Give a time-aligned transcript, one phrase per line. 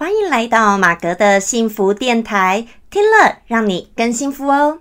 [0.00, 4.78] 欢迎来到马格的幸福电台，听了让你更幸福哦。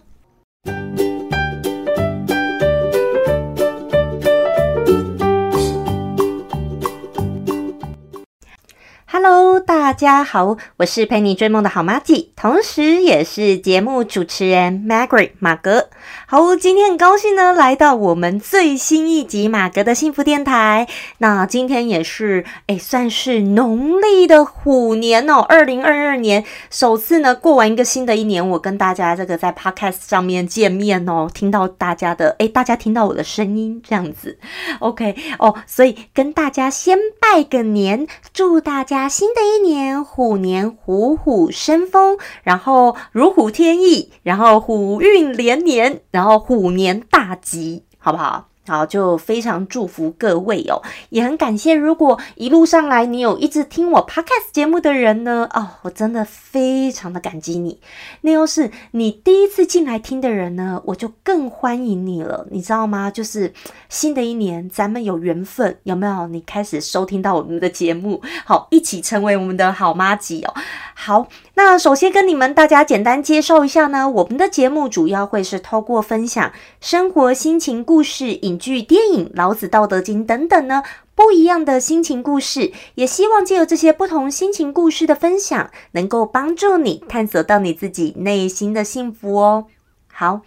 [9.07, 15.88] Hello，大家好，我是陪你追梦的好妈吉，同时也是节目主持人 Margaret 马格。
[16.31, 20.87] 好，今天很高兴呢，来到我们最新一集马格的幸福电台。
[21.17, 34.37] 那今天也是哎，算是农历的虎年哦，二零二二年首次呢过完一个新的一年，我跟大家这个在 Podcast 上面见面哦，听到大家的哎，大家听到我的声音这样子
[34.81, 39.09] ，OK 哦，所以跟大家先拜个年，祝大家。
[39.09, 48.49] 新的一年，虎年虎虎生风，然后如虎添翼，然后虎运连连，然后虎年大吉，好不好？
[48.67, 51.73] 好，就非常祝福各位哦，也很感谢。
[51.73, 57.79] 如果一路上来你有一直听我 podcast 节目的人呢，哦，我真的非常的感激你。
[58.21, 63.09] 那要是你第一次进来听的人呢，我就更欢迎你了，你知道吗？
[63.09, 63.51] 就是
[63.87, 66.27] 新的一年，咱们有缘分，有没有？
[66.27, 70.53] 你开始收听到我们的节目，好，一起成为我们的好妈吉哦。
[70.93, 71.27] 好。
[71.55, 80.83] 那首先跟你们大家简单介绍一下呢，我们的节目主要会是透过分享生活心情故事、影剧、电影、老子、道德经等等呢
[81.15, 89.65] 不一样的心情故事，也希望借由这些不同心情故事的分享，能够帮助你探索到你自己内心的幸福哦。
[90.11, 90.41] 好，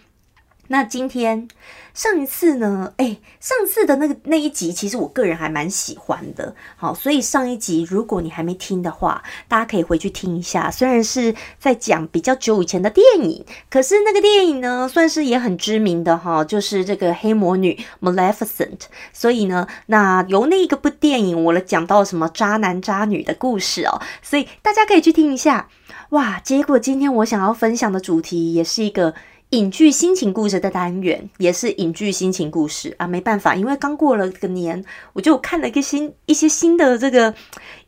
[0.67, 1.47] 那今天。
[1.93, 6.55] 上一次呢，哎，上次的那个那一集，其实我个人还蛮喜欢的。
[6.75, 10.71] 好，所以上一集如果你还没听的话，大家可以回去听一下。
[10.71, 18.79] 虽然是在讲比较久以前的电影，可是那个电影呢，算是也很知名的哈，就是这个黑魔女 Maleficent。
[19.13, 25.69] 所以呢，那由那一个部电影，我来讲到什么渣男渣女的故事哦，所以大家可以去听一下。
[26.09, 29.13] 哇，结果今天我想要分享的主题也是一个。
[29.53, 34.83] 影剧心情故事的单元也是影剧心情故事啊，没办法，因为刚过了个年，
[35.13, 37.31] 我就看了一个新一些新的这个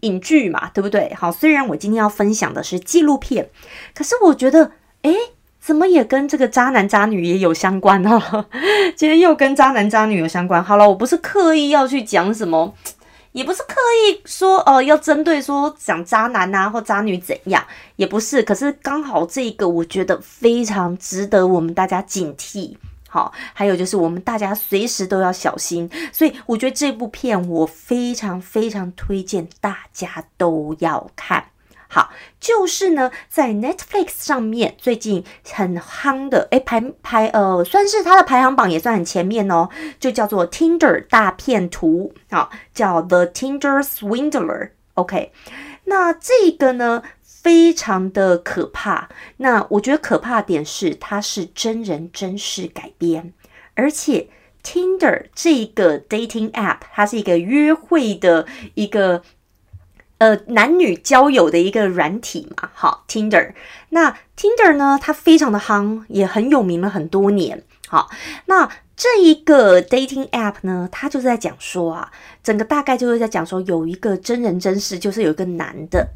[0.01, 1.11] 影剧嘛，对不对？
[1.15, 3.49] 好，虽然我今天要分享的是纪录片，
[3.95, 5.11] 可是我觉得，哎，
[5.59, 8.21] 怎么也跟这个渣男渣女也有相关呢？
[8.95, 10.63] 今天又跟渣男渣女有相关。
[10.63, 12.75] 好了，我不是刻意要去讲什么。
[13.35, 13.75] 也不是刻
[14.07, 17.61] 意说，呃，要针对说讲渣男啊或渣女怎样，
[17.97, 18.41] 也不是。
[18.41, 22.77] 可是刚好这个，我觉得非常值得我们大家警惕。
[23.09, 25.89] 好，还有就是我们大家随时都要小心。
[26.13, 31.43] 所以我觉得这部片我非常非常推荐大家都要看。
[31.87, 39.69] 好，就是呢，在 Netflix 上面最近很夯的，哎，排排呃，算是它的排行榜也算很前面哦，
[39.99, 44.71] 就叫做 Tinder 大片图，好，叫 The Tinder Swindler。
[44.95, 45.31] OK，
[45.85, 49.07] 那这个呢，非常的可怕。
[49.37, 53.33] 那我觉得可怕点是，它是真人真事改编，
[53.75, 54.27] 而且
[54.63, 59.21] Tinder 这个 dating app，它是一个约会的一个。
[60.17, 63.53] 呃，男女交友的一个软体嘛，好，Tinder。
[63.89, 67.63] 那 Tinder 呢，它非常的夯，也很有名了很多年。
[67.87, 68.09] 好，
[68.45, 72.11] 那这一个 dating app 呢，它就是在讲说啊，
[72.41, 76.07] 整个大概就是在讲说，有一个真人真事，就是有一个男的，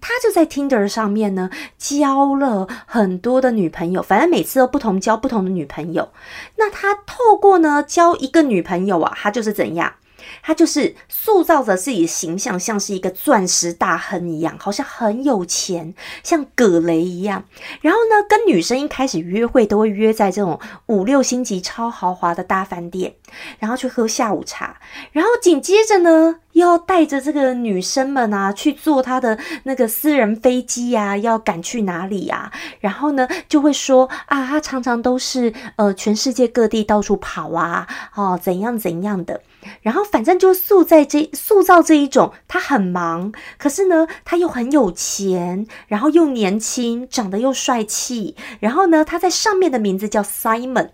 [0.00, 1.48] 他就在 Tinder 上面呢，
[1.78, 6.10] 交了很多的女朋友，反正每次都不同，交不同的女朋友。
[6.56, 9.94] 那他透过呢，交一个女朋友啊，他就是怎样？
[10.42, 17.44] 他就是塑造着自己的形象，像是一个钻石大亨一样，好像很有钱，像葛雷一样。
[17.80, 23.14] 然后呢，跟女生一开始约会都会约在这种五六星级超豪华的大饭店，
[23.58, 24.78] 然后去喝下午茶。
[25.12, 32.52] 然后紧接着呢，又要带着这个女生们啊去坐他的那个私人飞机呀，要赶去哪里呀？
[32.80, 39.40] 然后呢，就会说啊，他常常都是呃全世界各地到处跑啊，哦怎样怎样的。
[39.82, 50.90] 然后反正就塑在这塑造这一种，他很忙，可是呢他又很有钱，然后又年轻，长得又帅气，然后呢他在上面的名字叫 Simon，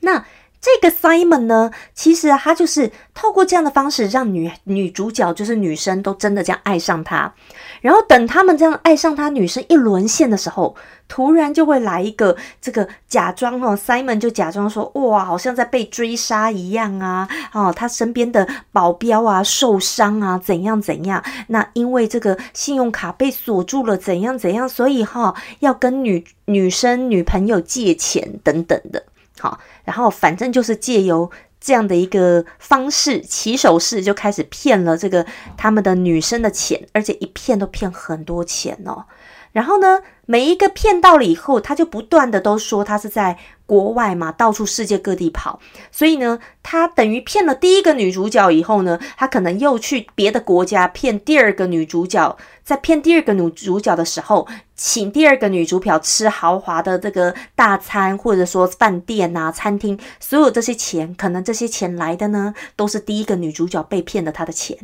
[0.00, 0.24] 那。
[0.66, 7.32] 这个 Simon 呢，其实他就是透过这样的方式，让女女主角就是女生都真的这样爱上他。
[7.80, 10.74] 然后等他们这样爱上他，女生一沦陷的时候，
[11.06, 21.22] 突然就会来一个这个假装哦，Simon 就假装说哇，好像在被追杀一样啊，哦，他身边的保镖啊受伤啊，怎样怎样？
[21.46, 24.68] 那因为这个信用卡被锁住了，怎样怎样？
[24.68, 29.04] 所以哈，要跟女女生女朋友借钱等等的。
[29.38, 31.30] 好，然后反正就是借由
[31.60, 39.04] 这样的一个方式，起手式就开始骗了这个他们的女生的钱，而且一骗都骗很多钱哦。
[39.56, 45.58] 然后呢，每一个骗到了以后，他就不断的都说他是在国外嘛，到处世界各地跑。
[45.90, 52.36] 所以呢，他等于骗了第一个女主角以后呢，他可能又去别的国家骗第二个女主角。
[52.62, 64.76] 在骗第二个女主角的时候，请第二个女主角吃豪华的这个大餐，或者说饭店啊、餐厅，所有这些钱，可能这些钱来的呢，都是第一个女主角被骗的她的钱。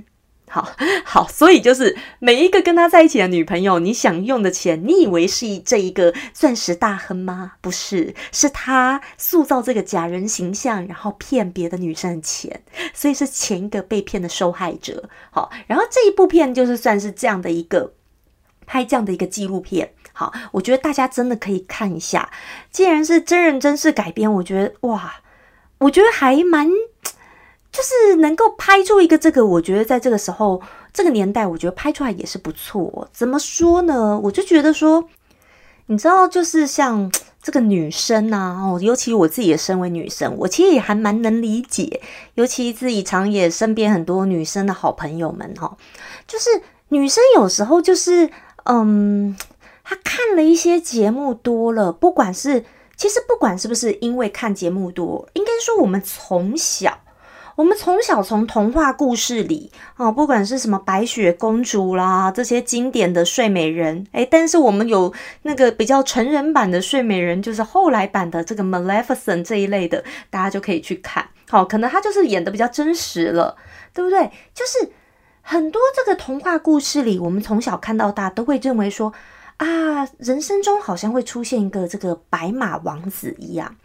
[0.52, 0.68] 好
[1.02, 7.52] 好，所以就是每一个跟他在一起的女朋友，你想用的钱，你以为是这一个钻石大亨吗？
[7.62, 12.62] 不是，是他塑造这个假人形象，然后骗别的女生的钱，
[12.92, 15.08] 所以是前一个被骗的受害者。
[15.30, 17.94] 好，然后这一部片就是算是这样的一个
[18.66, 19.94] 拍这样的一个纪录片。
[20.12, 22.30] 好，我觉得大家真的可以看一下，
[22.70, 25.14] 既然是真人真事改编，我觉得哇，
[25.78, 26.68] 我觉得还蛮。
[27.72, 30.60] 就是能够拍出一个这个，我觉得在这个时候、
[30.92, 33.08] 这个年代，我觉得拍出来也是不错。
[33.14, 34.20] 怎么说呢？
[34.24, 35.08] 我就觉得说，
[35.86, 37.10] 你知道，就是像
[37.42, 42.02] 这个女生呐，哦，尤其我自己也身为女生，我其实也还蛮能理解。
[42.34, 45.74] 尤其自己常也身边很多女生的好朋友们哈，
[46.28, 46.50] 就是
[46.90, 48.28] 女生有时候就是，
[48.64, 49.34] 嗯，
[49.82, 52.66] 她看了一些节目多了，不管是
[52.96, 56.98] 其实不管是不是因为看节目多，应该说我们从小。
[57.54, 65.12] 我们从小从童话故事里啊，不管是什么白雪公主啦，这些经典的睡美人，诶，但是我们有
[65.42, 71.28] 那个比较成人版的睡美人，就是后来版的这个 Maleficent 这一类的，大家就可以去看。
[71.50, 73.54] 好，可能他就是演的比较真实了，
[73.92, 74.30] 对不对？
[74.54, 74.90] 就是
[75.42, 79.12] 很多这个童话故事里，我们从小看到大，都会认为说
[79.58, 83.76] 啊，人生中好像会出现一个这个白马王子一样。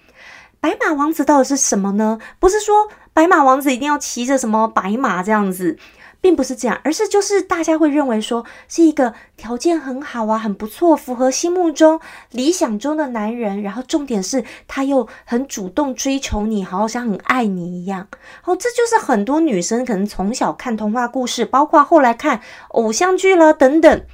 [0.67, 2.19] 白马王子到底是什么呢？
[2.39, 5.77] 不是说白马王子一定要骑着什么白马这样子，
[6.19, 13.61] 并不是这样，而是就是大家会认为说是一个条件很好啊，很不错，符合心目中理想中的男人。
[13.61, 18.05] 然后重点是他又很主动追求你，好像很爱你一样。
[18.43, 22.41] 哦，这就是很多女生可能从小看童话故事，包括后来看
[22.71, 24.05] 偶像剧了等等，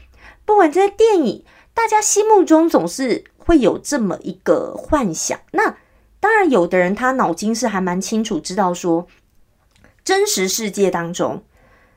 [0.46, 5.40] 不管这些电影，大家心目中总是会有这么一个幻想。
[5.52, 5.76] 那
[6.24, 9.08] 当然，有的人他脑筋是还蛮清楚，知道说
[10.06, 11.44] 真实世界当中，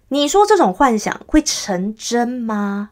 [0.08, 2.90] 你说这种幻想会成真吗？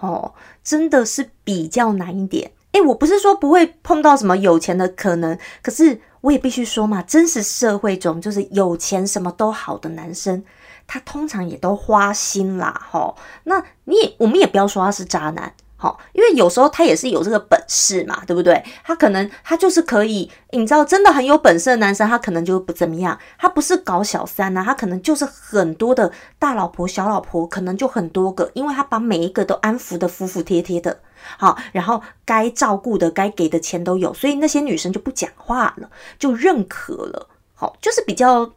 [0.00, 0.32] 哦，
[0.64, 2.52] 真的是比较难一点。
[2.72, 10.42] 诶，我不是说不会碰到什么有钱的可能，可是我也必须说嘛，真实社会中就是有钱什么都好的男生，
[10.86, 12.88] 他通常也都花心啦。
[12.90, 13.14] 哈，
[13.44, 15.52] 那你也我们也不要说他是渣男。
[15.82, 18.62] 好，因为有时候他也是有这个本事嘛，对不对？
[18.84, 23.18] 他可能他就是可以，你知道，真的很有本事的男生，他可能就不怎么样。
[23.36, 31.00] 他不是搞小三呐，他可能就是很多的大老婆、小老婆，可能就很多个，因为他把每一个都安抚的服服帖帖的。
[31.36, 37.26] 好，然后该照顾的、该给的钱都有，所以那些女生就不讲话了，就认可了。
[37.56, 38.48] 好，就是比较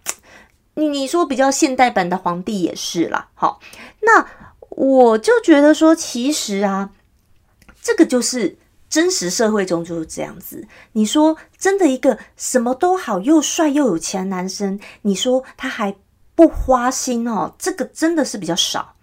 [0.75, 3.29] 你你说比较现代版的皇帝也是啦。
[3.33, 3.59] 好，
[4.01, 4.27] 那
[4.69, 6.91] 我就觉得说，其实啊。
[7.85, 8.57] 这个就是
[8.89, 10.67] 真实社会中就是这样子。
[10.93, 15.95] 你说真的，一个什么都好又帅又有钱的男生，你说他还
[16.33, 17.53] 不花心哦？
[17.59, 18.94] 这个真的是比较少。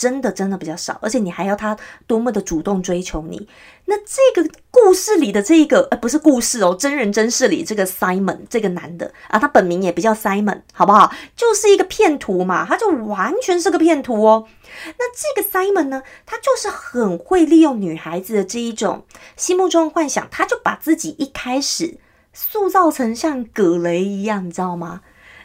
[0.00, 1.76] 真的真的比较少，而且你还要他
[2.06, 3.46] 多么的主动追求你？
[3.84, 11.12] 那这个故事里的这一个，呃，不是故事哦，真人真事里这个 Simon 这个男的啊，他本名也不叫 Simon，好不好？
[11.36, 14.46] 就是一个骗徒嘛，他就完全是个骗徒哦。
[14.96, 19.04] 那这个 Simon 呢，他就是很会利用女孩子的这一种
[19.36, 21.98] 心目中的幻想，他就把自己一开始
[22.32, 25.02] 塑造成像葛雷一样，你知道吗？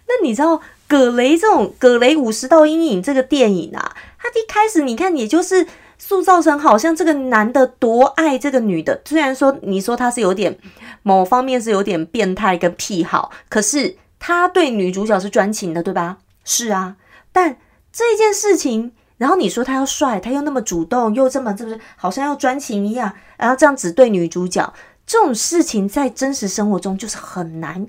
[0.07, 0.61] 那你知道
[0.95, 3.93] 葛雷这种葛雷五十道阴影这个电影啊？
[4.17, 9.01] 他一开始你看，也就是塑造成好像这个男的多爱这个女的。
[9.03, 10.57] 虽然说你说他是有点
[11.03, 16.19] 某方面是有点变态跟癖好，可是他对女主角是专情的，对吧？
[16.45, 16.95] 是啊。
[17.33, 17.57] 但
[17.91, 23.11] 这件事情，然后你说他要帅，他又那么主动，又这么是不是好像要专情一样？
[23.35, 24.73] 然后这样子对女主角，
[25.05, 27.85] 这种事情在真实生活中就是很难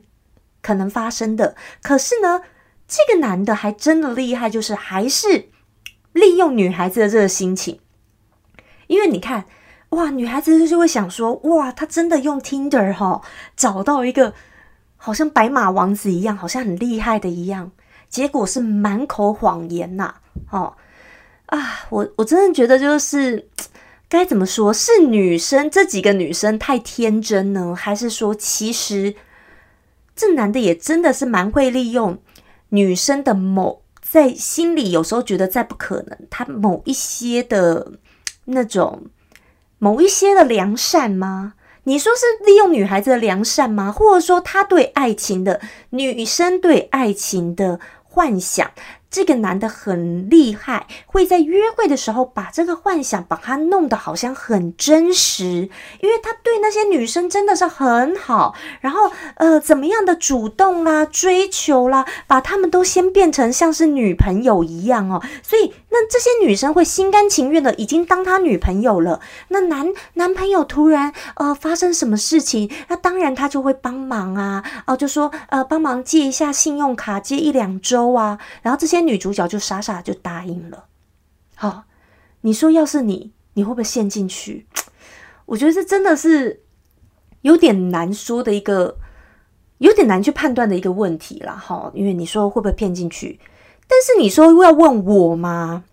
[0.61, 1.55] 可能发生的。
[1.81, 2.41] 可是呢，
[2.89, 5.49] 这个男的还真的厉害，就是还是。
[6.13, 7.79] 利用女孩子的这个心情，
[8.87, 9.45] 因为你看，
[9.91, 13.21] 哇，女孩子就会想说，哇，他真的用 Tinder 哈
[13.55, 14.33] 找到一个
[14.97, 17.71] 好像白马王子一样，好像很厉害的一样，
[18.09, 20.15] 结果是满口谎言呐，
[20.51, 20.75] 哦
[21.47, 23.51] 啊，我我真的觉得就是
[24.09, 29.15] 该怎么说，是女生这几个女生太天真呢，还是说其实
[30.15, 32.17] 这男的也真的是蛮会利用
[32.71, 37.93] 女生的某在心里有时候觉得再不可能，她某一些的
[38.45, 39.07] 那种
[39.79, 41.55] 某一些的良善吗？
[41.85, 43.93] 你说是利用女孩子的良善吗？
[43.93, 48.71] 或者说他对爱情的女生对爱情的幻想？
[49.09, 55.71] 这个男的很厉害，会在约会的时候把这个幻想把它弄得好像很真实，
[56.01, 69.21] 因为他对那些女生真的是很好，然后呃怎么样的主动啦、追求啦，把他们都先变成像是女朋友一样哦，所以那这些女生会心甘情愿的已经当他女朋友了。
[69.49, 78.96] 那男男朋友突然呃发生什么事情，那当然他就会帮忙啊，哦就说呃帮忙借一下信用卡，借一两周啊，然后这些。
[79.01, 80.87] 女主角就傻傻就答应了。
[81.55, 81.85] 好，
[82.43, 84.67] 你说要是你，你会不会陷进去？
[85.47, 86.63] 我觉得这真的是
[87.43, 88.99] 有点难说的一个，
[89.79, 91.57] 有点难去判断的一个问题了。
[91.57, 93.41] 哈，因为你说会不会骗进去？
[93.89, 95.85] 但是你说要问我吗？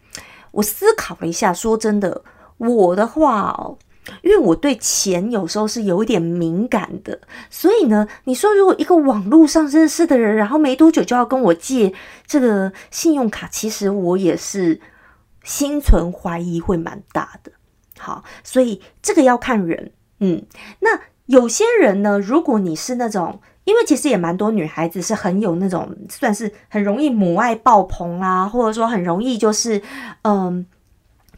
[0.51, 2.23] 我思考了一下，说真的，
[2.57, 3.75] 我的话。
[4.21, 7.19] 因为我对钱有时候是有一点敏感的，
[7.49, 11.93] 所以呢，你说如果一个网络上认识的人，然后没多久就要跟我借
[12.27, 14.81] 这个信用卡，其实我也是
[15.43, 17.51] 心存怀疑，会蛮大的。
[17.97, 20.43] 好，所以这个要看人，嗯，
[20.79, 29.81] 那有些人呢，如果你是那种，因为其实也蛮多女孩子是很有那种，算是很容易母爱爆棚啊，或者说很容易就是，
[30.23, 30.65] 嗯。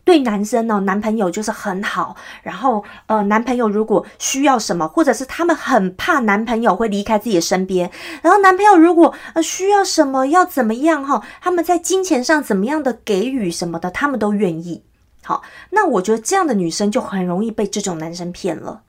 [0.05, 2.15] 对男生呢，男朋友就是很好。
[2.43, 14.83] 然后，呃，男朋友如果需要什么，或者是他们很怕男朋友会离开自己的身边，然后男朋友如果呃需要什么，要怎么样哈，他们在金钱上怎么样的给予什么的，他们都愿意。
[15.23, 18.83] 好，那我觉得这样的女生就很容易被这种男生骗了。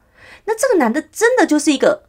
[0.44, 2.05] 那这个男的真的就是一个。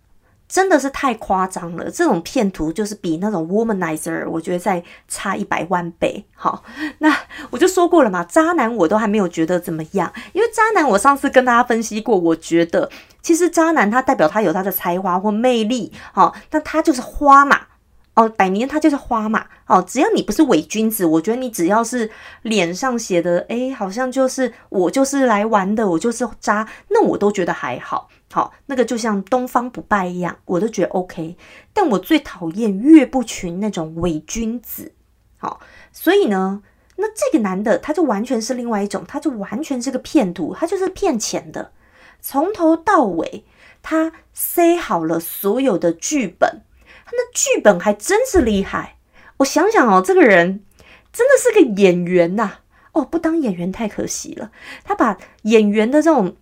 [0.48, 6.25] 真的是太夸张了，这种骗图就是比那种 womanizer，我觉得再差一百万倍。
[6.36, 6.63] 好，
[7.00, 7.13] 那
[7.50, 12.89] 我就说过了嘛，渣男我都还没有觉得怎么样，因为渣男我上次跟大家分析过，我觉得
[13.22, 17.60] 其实渣男他代表他有他的才华或魅力，好，但他就是花嘛，
[18.13, 22.10] 哦，摆明他就是花嘛，哦，只要你不是伪君子，我觉得你只要是
[22.44, 28.08] 脸上写的，哎，好像就是我就是来玩的，我就是渣，那我都觉得还好。
[28.29, 31.38] 好，那个就像东方不败一样，我都觉得 OK。
[31.72, 34.91] 但我最讨厌岳不群那种伪君子。
[35.38, 35.62] 好，
[35.93, 36.62] 所以呢，
[36.98, 41.72] 那这个男的他就完全是另外一种，他就完全是个骗徒，他就是骗钱的。
[42.19, 43.46] 从头到尾，
[43.81, 46.63] 他塞好了所有的剧本，
[47.05, 48.98] 他那剧本还真是厉害。
[49.38, 50.65] 我想想哦，这个人
[51.13, 52.60] 真的是个演员呐。
[52.91, 54.51] 哦，不当演员太可惜了。
[54.84, 56.36] 他把演员的这种。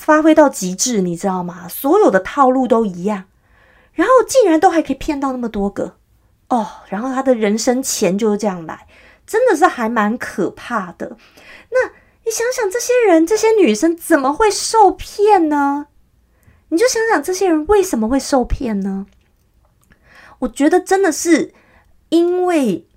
[0.00, 1.68] 发挥到极致，你知道吗？
[1.68, 3.24] 所有的套路都一样，
[3.92, 5.96] 然后竟然都还可以骗到那么多个
[6.48, 6.66] 哦！
[6.88, 8.86] 然后他的人生钱就是这样来，
[9.26, 11.18] 真的是还蛮可怕的。
[11.70, 11.90] 那
[12.24, 15.88] 你想想，这些人、这些女生怎么会受骗呢？
[16.70, 19.04] 你就想想这些人为什么会受骗呢？
[20.38, 21.52] 我觉得真的是
[22.08, 22.88] 因为，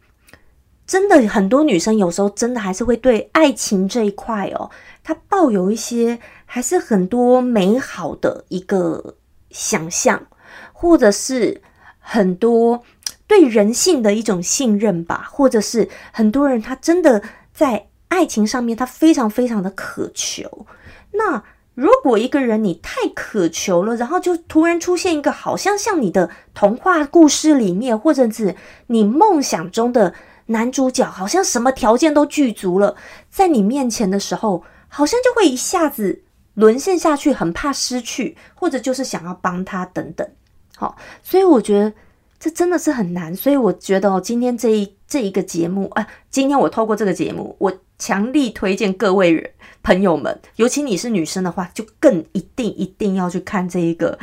[0.87, 4.71] 真的很多女生有时候真的还是会对爱情这一块哦，
[5.03, 6.21] 她抱有一些。
[6.53, 9.15] 还是很多美好的一个
[9.49, 10.27] 想象，
[10.71, 11.63] 或者是
[11.97, 12.83] 很多
[13.25, 20.67] 对人性的一种信任吧，或者是很多人他真的在爱情上面他非常非常的渴求。
[21.13, 21.43] 那
[21.73, 28.55] 如果一个人你太渴求了，然后就突然出现一个好像像你的童话故事里面，或者是
[28.85, 30.13] 你梦想中的
[30.45, 32.95] 男主角，好像什么条件都具足了，
[33.31, 36.22] 在你面前的时候，好像就会一下子。
[36.55, 40.27] 沦陷下去，很怕失去，或者就是想要帮他等等，
[40.75, 41.93] 好，所以我觉得
[42.39, 43.35] 这真的是很难。
[43.35, 54.19] 所以我觉得哦，今天这一这一个节目啊，今天我透过这个节目，我强力推荐各位朋友们，尤其你是女生的话，就更一定一定要去看这一个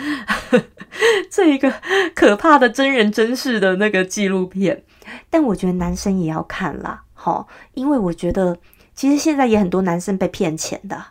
[1.30, 1.72] 这一个
[2.14, 4.84] 可怕的真人真事的那个纪录片。
[5.28, 8.56] 但我觉得男生也要看啦，好，因为我觉得
[8.94, 11.06] 其实现在也很多男生被骗钱的，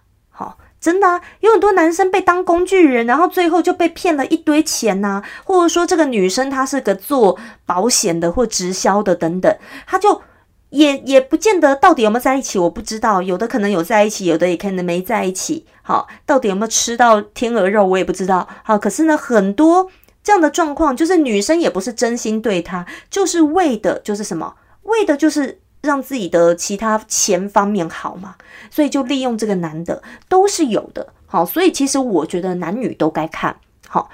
[0.79, 9.53] 真的啊有很多男生被当工具人，然后最后就被骗了一堆钱呐，或者说这个女生她是个做保险的或直销的等等，
[9.85, 10.21] 她就
[10.69, 15.65] 也也不见得到底有没有在一起，我不知道，有的可能有在一起，有的也可能没在一起。
[15.81, 18.47] 好，到底有没有吃到天鹅肉，我也不知道。
[18.63, 19.89] 好，可是呢，很多
[20.23, 25.59] 这样的状况，就是女生也不是真心对他，就是为的就是什么，为的就是。
[25.81, 28.35] 让自己的其他钱方面好嘛，
[28.69, 33.55] 所以就利用这个男的都是有的，好，所以其实我觉得男女都该看。
[33.87, 34.09] 好，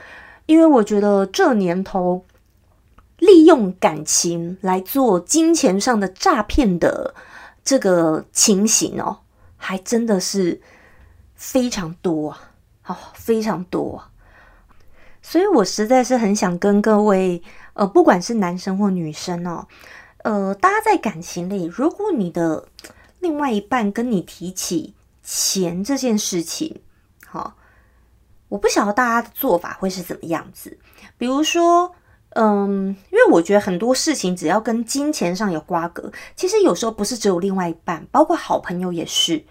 [0.46, 2.24] 因为我觉得这年头
[3.18, 7.14] 利用感情来做金钱上的诈骗的
[7.64, 9.20] 这个情形哦，
[9.58, 10.62] 还真的是
[11.34, 12.40] 非常多啊，
[12.84, 14.12] 好，非常多啊。
[15.22, 17.42] 所以我实在是很想跟各位，
[17.74, 19.68] 呃，不管是男生或女生哦，
[20.26, 22.68] 呃，大家在感情里，如果你的
[23.20, 26.82] 另外一半跟你提起钱这件事情，
[27.28, 27.54] 好，
[28.50, 30.80] 我不晓得大家的做法会是怎么样子。
[31.20, 31.94] 比如说，
[32.30, 39.46] 嗯，因为我觉得很多事情只要跟金钱上有瓜葛，其实有时候不是只有另外一半，包括好朋友也是。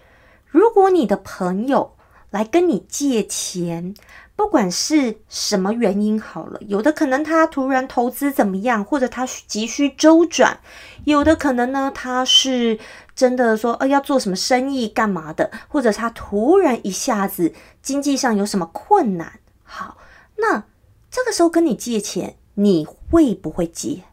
[0.45, 1.95] 如果你的朋友
[2.31, 3.95] 来跟你借钱，
[4.35, 10.57] 不管是什么原因好了，有的可能他突然投资怎么样，或者他急需周转；
[11.05, 12.77] 有的可能呢，他是
[13.15, 19.39] 真的说，呃，要做什么生意干嘛的，或者他突然一下子经济上有什么困难。
[19.63, 19.97] 好，
[20.35, 20.65] 那
[21.09, 24.03] 这个时候跟你借钱，你会不会借？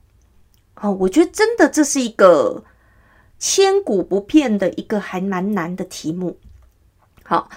[0.76, 2.64] 哦，我觉得真的这是一个
[3.40, 6.38] 千古不变的一个还蛮难的题目。
[7.24, 7.50] 好，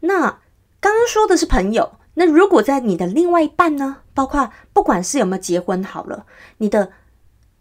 [0.00, 0.38] 那
[0.80, 1.94] 刚刚说的是朋友。
[2.14, 3.98] 那如果在你的另外一半呢？
[4.14, 6.26] 包括不管是有没有结婚好了，
[6.58, 6.90] 你的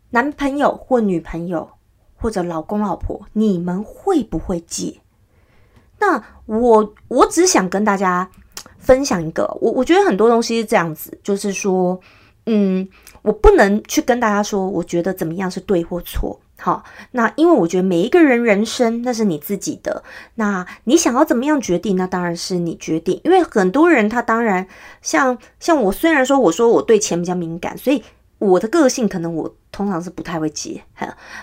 [0.10, 1.70] 男朋友或女朋友
[2.17, 5.00] 或者老公老婆，你们会不会借？
[6.00, 8.29] 那我我只想跟大家
[8.77, 11.98] 分享一个，我我觉得很多东西是这样子，就是说，
[12.48, 12.86] 嗯，
[13.22, 16.41] 我不能去跟大家说，我觉得怎么样是对或错。
[16.63, 20.03] 好，那因为我觉得每一个人人生那是你自己的，
[20.36, 23.20] 那你想要怎么样决定，那当然是你决定。
[23.24, 24.68] 因为很多人他当然
[25.01, 28.03] 像像我，虽然说我说我对钱比较敏感，所以
[28.38, 30.84] 我的个性可能我通常是不太会借，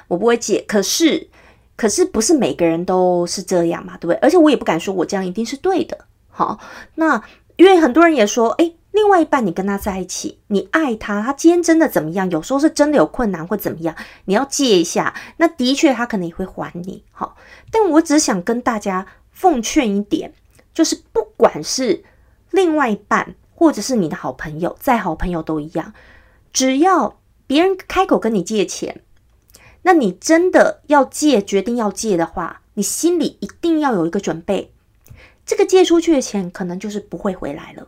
[0.07, 0.65] 我不会借。
[0.69, 1.29] 可是
[1.75, 4.17] 可是不是每个人都是这样嘛，对不对？
[4.23, 5.99] 而且我也不敢说我这样一定是对的。
[6.29, 6.61] 好，
[6.95, 7.21] 那
[7.57, 8.73] 因为很多人也说，哎。
[8.99, 12.29] 另外一半，你跟他在一起，你爱他，他今天真的怎么样？
[12.33, 17.05] 有时候是真的有困难或怎么样，你要借一下，那的确他可能也会还你。
[17.13, 17.37] 好，
[17.71, 20.33] 但我只想跟大家奉劝一点，
[20.75, 22.03] 就是不管是
[22.51, 25.95] 另外一半，或者是你的好朋友，再好朋友都一样，
[26.53, 29.01] 只要别人开口跟你借钱，
[29.83, 34.73] 那你真的要借，决定要借的话，你心里一定要有一个准备，
[35.47, 37.87] 这个借出去的钱可能就是不会回来了。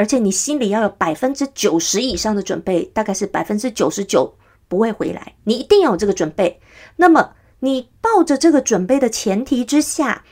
[0.00, 4.34] 而且你心里要有百分之九十以上的准备，大概是百分之九十九
[4.66, 6.58] 不会回来，你一定要有这个准备。
[6.96, 10.24] 那么你抱着这个准备的前提之下，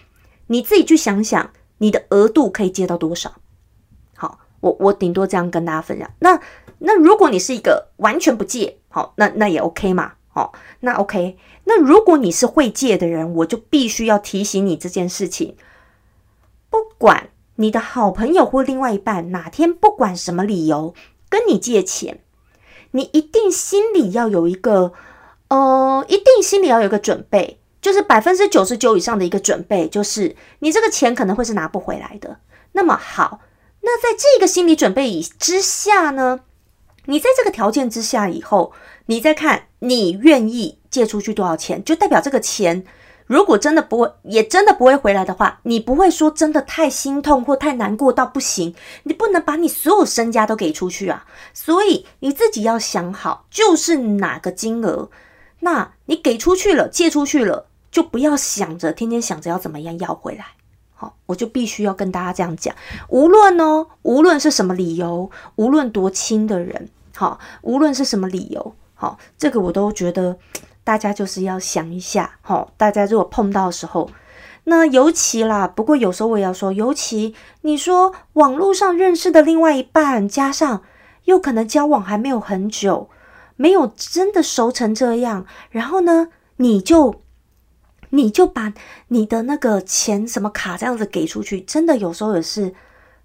[0.46, 3.34] 你自己去想想，你的额度可以借到多少？
[4.16, 6.10] 好，我我顶多这样跟大家分享。
[6.20, 6.40] 那
[6.78, 10.14] 那如果你是一个完全不借，好，那那也 OK 嘛？
[10.28, 11.36] 好，那 OK。
[11.64, 15.54] 那如果你是会借的人，我就必须要提醒你这件事情，
[16.70, 17.28] 不管。
[17.60, 20.94] 你的好朋友或另外一半哪天不管什么理由
[21.28, 22.20] 跟你借钱，
[22.92, 24.92] 你一定心里要有一个，
[25.48, 32.38] 呃，一定心里要有一个准备，就是百分之九十九以上的一个准备，就是你这个钱可能会是拿不回来的。
[32.72, 33.40] 那么好，
[33.80, 36.40] 那在这个心理准备以之下呢，
[37.06, 38.72] 你在这个条件之下以后，
[39.06, 42.84] 你再看你愿意借出去多少钱，就代表这个钱。
[43.28, 51.26] 如果真的不会，也真的不会回来的话，你不会说真的太心痛或太难过到不行，你不能把你所有身家都给出去啊。
[51.52, 55.10] 所以你自己要想好，就是哪个金额，
[55.60, 60.46] 那你给出去了，借出去了，就不要想着天天想着要怎么样要回来。
[60.94, 62.74] 好，我就必须要跟大家这样讲，
[63.08, 70.38] 无论呢，无论是什么理由，无论多亲的人，好，无论是什么理由，好，这个我都觉得。
[70.88, 74.10] 大家就是要想一下，哈，大家如果碰到的时候，
[74.64, 75.68] 那尤其啦。
[75.68, 80.82] 不过有时候我也要说，尤其你说网络上认识的另外一半，加上
[81.26, 83.10] 又可能交往还没有很久，
[83.56, 87.20] 没有真的熟成这样，然后呢，你就
[88.08, 88.72] 你就把
[89.08, 92.72] 你的那个钱什么卡这样子给出去，真的有时候也是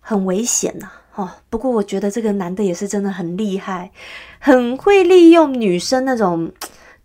[0.01, 1.31] 很危险呐，哦。
[1.49, 3.93] 不过我觉得这个男的也是真的很厉害，
[4.39, 6.51] 很会利用女生那种。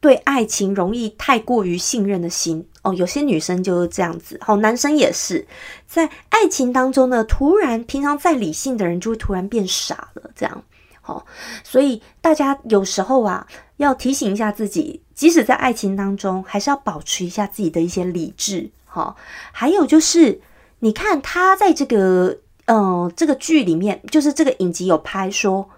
[0.00, 2.64] 对爱情容易太过于信任的心。
[2.82, 5.46] 哦，有些女生就是这样子，好，男生也是。
[5.86, 10.62] 在爱情当中呢，突然平常再理性的人就会突然变傻了，这样。
[11.00, 11.26] 好，
[11.64, 13.46] 所以大家有时候啊，
[13.78, 19.16] 要提醒一下自己，即使在爱情当中，还是要保持一下自己的一些理智，好，
[19.50, 20.40] 还有就是，
[20.78, 25.68] 你看他在这个嗯这个剧里面，就是这个影集有拍说，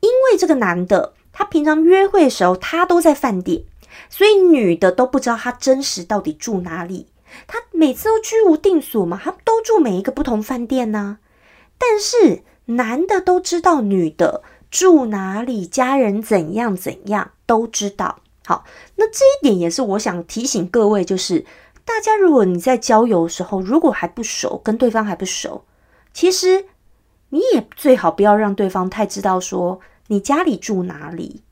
[0.00, 1.14] 因为这个男的。
[1.38, 3.62] 他平常约会的时候，他都在饭店，
[4.08, 7.08] 所以女的都不知道他真实到底住哪里。
[7.46, 11.18] 他每次都居无定所嘛，他都住每一个不同饭店呢。
[11.76, 18.20] 但是男的都知道女的住哪里，家人怎样怎样都知道。
[18.46, 21.44] 好，那这一点也是我想提醒各位，就是
[21.84, 25.66] 大家如果你在交友的时候，如果还不熟，跟对方还不熟，
[26.14, 26.64] 其实
[27.28, 31.42] 你也最好不要让对方太知道说你家里住哪里，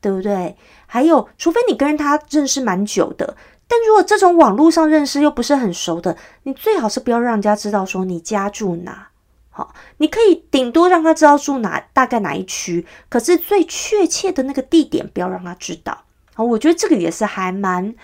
[0.00, 0.56] 对不对？
[0.86, 3.36] 还有，除非你跟他认识蛮久的，
[3.68, 9.08] 但如果这种网络上认识又不是很熟的，你最好是不要让人家知道说你家住哪。
[9.52, 16.04] 好，你可以顶多让他知道住哪，大概哪一区，可是最确切的那个地点不要让他知道。
[16.34, 17.94] 好，我觉得这个也是还蛮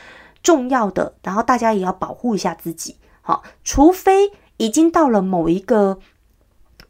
[0.43, 1.15] 重要的。
[1.23, 2.97] 然后大家也要保护一下自己。
[3.23, 5.99] 好，除非已经到了某一个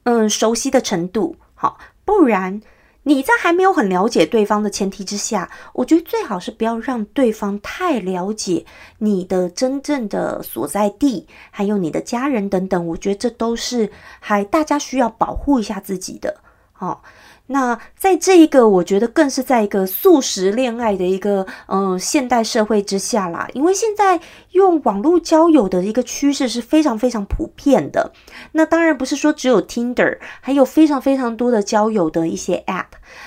[0.04, 2.60] 嗯熟悉的程度，好，不然。
[3.08, 8.66] 你在还没有很了解对方的前提之下，我觉得最好是不要让对方太了解
[8.98, 12.84] 你的真正的所在地，还有你的家人等等。
[12.88, 16.40] 我觉得这都是还大家需要保护一下自己的，
[16.80, 16.98] 哦。
[17.48, 28.12] 那在这一个，我觉得更是在一个素食恋爱的一个嗯现代社会之下啦，因为现在用网络交友的一个趋势是非常非常普遍的。
[28.52, 32.86] 那当然不是说只有 Tinder，还有非常非常多的交友的一些 App。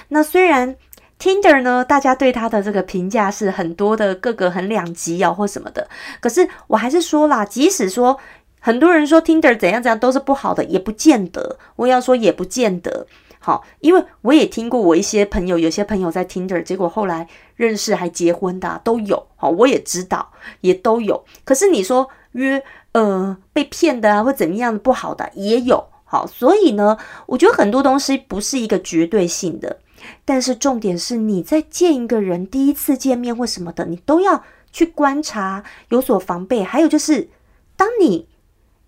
[0.09, 0.75] 那虽然
[1.17, 5.87] Tinder 呢，大家对它的这个评价是很多的各个很两极啊或什么的，
[6.19, 8.17] 可是我还是说啦，即使说
[8.59, 11.57] 很多人说 Tinder 怎样怎样都是不好的，也不见得。
[11.77, 13.07] 我要说也不见得。
[13.41, 17.25] 好，因为我也听过我一些朋友，有些朋友在 Tinder，结果后来
[17.55, 19.27] 认识还结婚的都有。
[19.37, 21.23] 好，我也知道，也都有。
[21.45, 25.85] 可是你说约呃被骗的啊，或怎么样不好的也有。
[26.03, 26.97] 好，所以呢，
[27.27, 29.79] 我觉得很多东西不是一个绝对性的，
[30.25, 36.61] 但是重点是你在见一个人第一次见面或什么的，你都要去观察，有所防备。
[36.61, 37.29] 还有就是，
[37.77, 38.27] 当你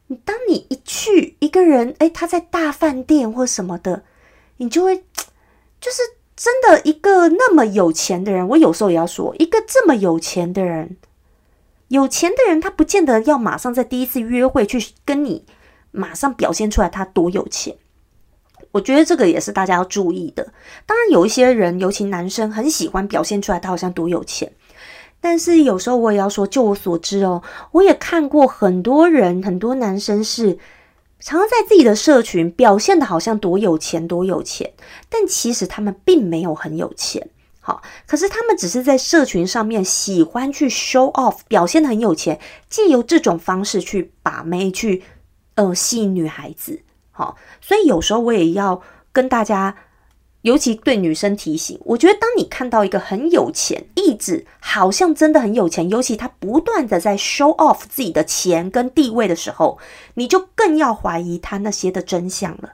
[0.07, 4.03] 你当你一去一个人，诶，他在大饭店或什么的。
[4.61, 4.95] 你就会，
[5.81, 6.03] 就是
[6.35, 10.97] 真的一个那么有钱的人，我有时候也要说，一个这么有钱的人，
[11.87, 15.43] 有钱的人他不见得要马上在第一次约会去跟你
[15.89, 17.75] 马上表现出来他多有钱。
[18.71, 20.53] 我觉得这个也是大家要注意的。
[20.85, 24.53] 当然，有一些人，尤其男生，很喜欢表现出来他好像多有钱，
[25.19, 30.59] 但是有时候我也要说，就我所知哦，我也看过很多人，很多男生是。
[31.21, 34.73] 常常在自己的社群表现的好像多有钱多有钱，
[35.07, 37.29] 但其实他们并没有很有钱。
[37.61, 45.03] 好，可是他们只是在社群上面喜欢去 show off，表现的很有钱，借由这种方式去把妹，去
[45.55, 46.81] 呃吸引女孩子。
[47.11, 48.81] 好，所以有时候我也要
[49.13, 49.77] 跟大家。
[50.41, 59.77] 尤其对女生提醒，我觉得当你看到一个很有钱，一直好像真的很有钱，尤其他不断的在 show off 自己的钱跟地位的时候，
[60.15, 62.73] 你就更要怀疑他那些的真相了。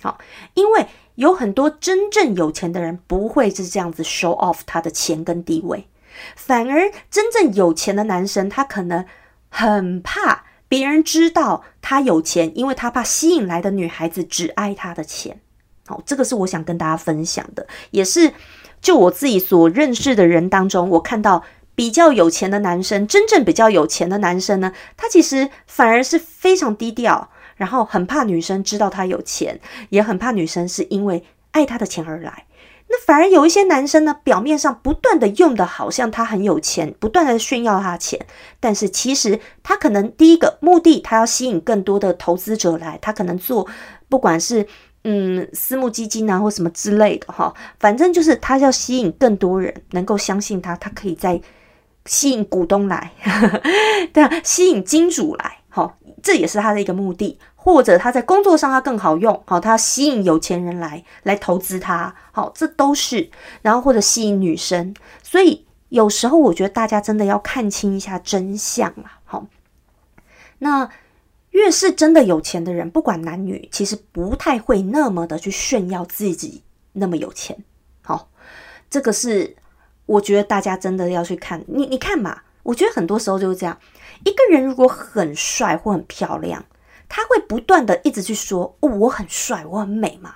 [0.00, 0.18] 好，
[0.54, 0.86] 因为
[1.16, 5.88] 有很多真正有钱的人不会是这样子 show off 他的钱跟地位，
[6.36, 9.04] 反而真正有钱的男生，他可能
[9.48, 15.40] 很怕别人知道他有钱，因为他怕吸引来的女孩子只爱他的钱。
[15.86, 18.32] 好，这个是我想跟大家分享的，也是
[18.80, 21.42] 就我自己所认识的人当中，我看到
[21.74, 32.46] 比较有钱的男生，真正比较有钱的男生呢，他其实反而是非常低调，然后很怕女生知道他有钱，也很怕女生是因为爱他的钱而来。
[32.88, 38.24] 那反而有一些男生呢，表面上不断的用的好像他很有钱，不断的炫耀他的钱，
[38.60, 43.66] 但是其实他可能第一个目的，他要吸引更多的投资者来，他可能做
[44.08, 44.68] 不管是。
[45.04, 51.40] 嗯，私募基金啊，或什么之类的哈，反正就是他要吸引更多人能够相信他，他可以再
[52.06, 53.12] 吸引股东来，
[54.14, 57.38] 对啊，吸引金主来，好，这也是他的一个目的。
[57.56, 63.30] 或者他在工作上他更好用，好，他吸引有钱人来来投资他，好，这都是。
[63.62, 69.46] 然后或者吸引女生，所以有时候我觉得大家真的要看清一下真相啊，好，
[70.58, 70.88] 那。
[71.52, 76.62] 越是真的有钱的人，不管男女，其实不太会那么的去炫耀自己
[76.92, 77.64] 那么有钱。
[78.02, 78.30] 好，
[78.90, 79.56] 这个是
[80.06, 81.64] 我觉得大家真的要去看。
[81.66, 83.78] 你你看嘛，我觉得很多时候就是这样。
[84.24, 86.64] 一个人如果很帅或很漂亮，
[87.08, 90.34] 他会不断的一直去说：“哦，我很帅，我很美嘛。”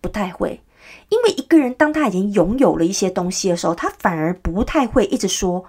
[0.00, 0.62] 不太会，
[1.08, 5.64] 因为一个人当他已经拥有了一些东西的时候，他反而不太会一直说：“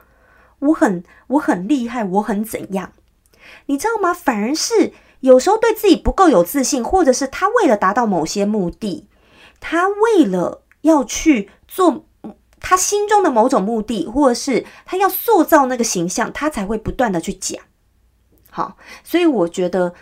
[0.59, 2.91] 我很我很厉害，我很怎样。”
[3.67, 4.13] 你知道吗？
[4.13, 9.07] 反而是有时候对自己不够有自信，或者是他为了达到某些目的，
[9.59, 12.05] 他为了要去做
[12.59, 17.61] 他心中的某种目的，或者是他要塑造那个形象，他才会不断的去讲。
[18.49, 19.93] 好，所以我觉得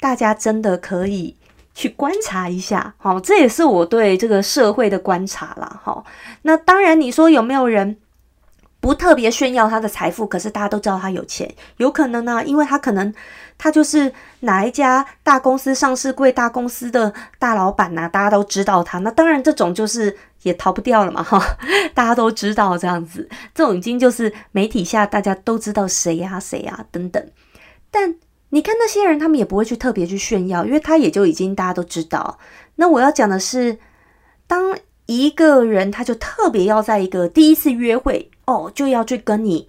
[0.00, 1.36] 大家真的可以
[1.74, 5.80] 去观察一下，好，这也是我对这个社会的观察啦。
[5.82, 6.04] 好，
[6.42, 7.98] 那当然你说有没有人
[8.80, 13.14] 不特别炫耀他的财富，可是大家都知道他有钱，有可能呢，因为他可能
[13.58, 21.40] 他就是哪一家大公司上市贵大公司的大老板呐，大家都知道他，那当然这种就是也逃不掉了嘛，哈，
[21.94, 27.30] 大家都知道这样子，这种已经就是媒体下大家都知道谁呀谁呀等等，
[27.90, 28.16] 但。
[28.52, 32.36] 你看那些人，他们也不会去特别去炫耀，因为他也就已经大家都知道。
[32.74, 33.78] 那我要讲的是，
[34.48, 39.68] 当一个人他就特别要在一个第一次约会哦，就要去跟你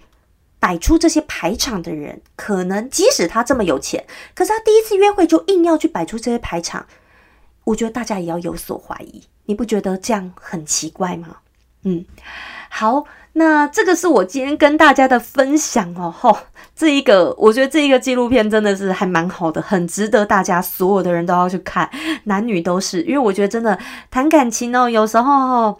[0.60, 6.88] 摆出这些排场的人，可能即使他这么有钱，可是他第一次约会就硬要去摆出这些排场，
[7.65, 9.24] 我觉得大家也要有所怀疑。
[9.46, 11.38] 你不觉得这样很奇怪吗？
[11.84, 12.06] 嗯，
[12.72, 13.04] 好。
[13.34, 16.38] 那这个是我今天跟大家的分享哦，吼，
[16.76, 21.90] 这一个我觉得这一个纪录片真的是还蛮好的，很值得大家所有的人都要去看，
[22.26, 23.80] 男女都是，因为我觉得真的
[24.10, 25.80] 谈感情哦，有时候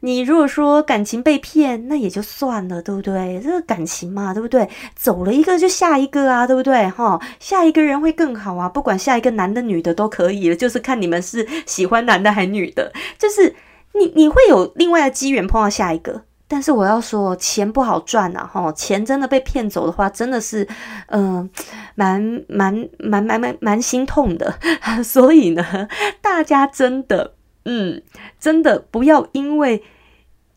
[0.00, 3.40] 你如果说感情被骗，那也就算了，对不对？
[3.42, 4.68] 这个感情嘛，对不对？
[4.94, 6.86] 走了一个就下一个啊，对不对？
[6.90, 13.56] 哈，下一个人会更好啊，不管下一个男的女的都可以了，就是看你们是喜欢男的还女的，就是
[13.94, 16.24] 你你会有另外的机缘碰到下一个。
[16.52, 20.66] 但是我要说，钱不好赚呐，哈，钱真的被骗走的话，真的是，
[21.06, 21.48] 嗯，
[21.94, 24.58] 蛮蛮蛮蛮蛮蛮心痛的。
[25.04, 25.88] 所以呢，
[26.20, 27.34] 大家真的，
[27.66, 28.02] 嗯，
[28.40, 29.84] 真的不要因为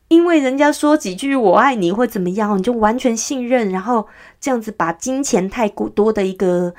[0.07, 4.07] 因为人家说几句“我爱你”或怎么样，你就完全信任，然后
[4.41, 6.73] 这样子把金钱太过多的一个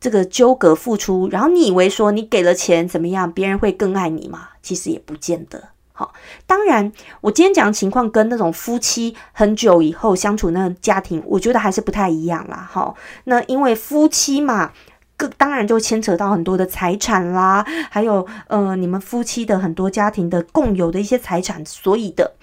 [0.00, 4.48] 这个纠葛付出，然后你以为说你给了钱怎么样，别人会更爱你吗？
[4.62, 5.73] 其实也不见得。
[5.96, 6.12] 好，
[6.44, 12.68] 当然，我今天讲的情况跟那种夫妻很久以后相处那个家庭，我觉得还是不太一样啦。
[12.68, 12.92] 哈，
[13.24, 14.72] 那因为夫妻嘛，
[15.16, 22.34] 各当然就牵扯到很多的财产啦，还有呃，你们夫妻的很多家庭的共有的一些财产，所以的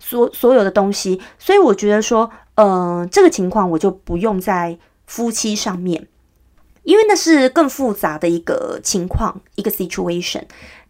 [0.00, 6.08] 所所有的东西，所以我觉得说，呃，这个情况我就不用在夫妻上面，
[6.82, 10.42] 因为那是更复杂的一个情况，一个 situation。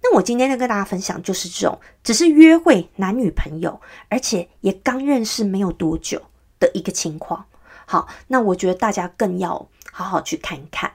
[0.07, 6.23] 那我今天要跟大家分享，就是这种只是约会男女朋友，而且也刚认识没有多久
[6.61, 7.45] 的一个情况。
[7.87, 10.92] 好，那我觉得大家更要好好去看一看。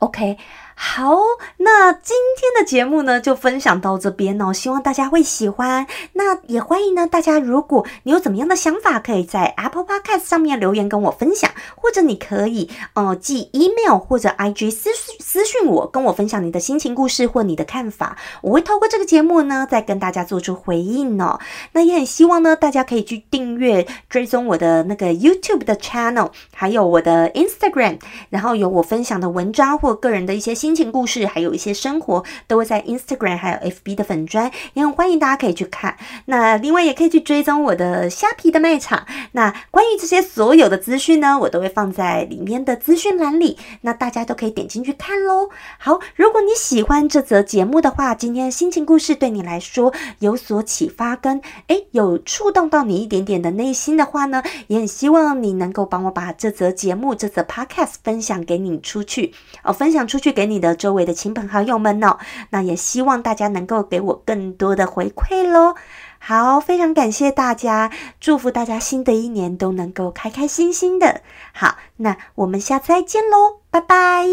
[0.00, 0.36] OK。
[0.74, 1.16] 好，
[1.58, 5.86] 那今天的节目呢，就分享到这边哦，希望大家会喜欢。
[6.14, 21.38] 那也欢迎呢，大家如果你有怎么样的想法，可以在 Apple Podcast 上面留言跟我分享，或者你可以呃寄 email 或者 IG 私私讯我，跟我分享你的心情故事或你的看法，我会透过这个节目呢，再跟大家做出回应哦。
[21.72, 27.98] 那也很希望呢，大家可以去订阅追踪我的那个 YouTube 的 channel，还有我的 Instagram，
[28.30, 30.72] 然后有我分享的文章或个人的一些心。
[30.72, 35.98] 情故事，还有一些生活，都会在 Instagram 还有 FB 的粉砖，也很欢迎大家可以去看。
[36.24, 39.06] 那另外也可以去追踪我的虾皮的卖场。
[39.32, 45.50] 那关于这些所有的资讯呢，我都会放在里面的资讯栏里，那大家都可以点进去看喽。
[45.78, 60.62] 好，如果你喜欢这则节目的话，今天心情故事对你来说有所启发，跟诶有触动到你一点点的内心的话呢，也很希望你能够帮我把这则节目、这则 Podcast 分享给你出去哦，分享出去给你。
[60.62, 62.18] 的周围的亲朋好友们哦，
[62.50, 65.74] 那也希望大家能够给我更多的回馈喽。
[66.20, 71.22] 好，非常感谢大家，祝福大家新的一年都能够开开心心的。
[71.52, 74.24] 好，那我们下次再见喽，拜拜。